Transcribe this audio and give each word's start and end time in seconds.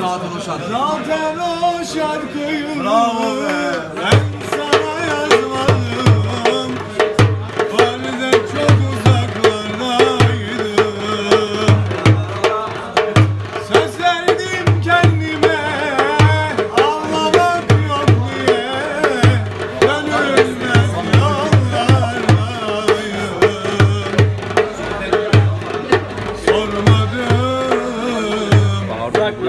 Zaten 0.00 0.30
o 0.36 0.40
şarkı. 0.40 0.64
Zaten 0.70 1.38
o 1.38 1.84
şarkıyı 1.84 2.84
Bravo 2.84 3.36
be. 3.36 3.59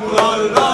Bayraklarda 0.00 0.67